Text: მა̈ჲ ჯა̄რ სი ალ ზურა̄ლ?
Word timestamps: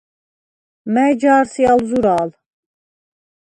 მა̈ჲ 0.93 1.09
ჯა̄რ 1.19 1.45
სი 1.51 1.63
ალ 1.71 1.79
ზურა̄ლ? 1.89 2.29